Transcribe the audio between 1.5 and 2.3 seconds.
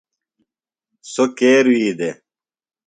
رُوئی دےۡ؟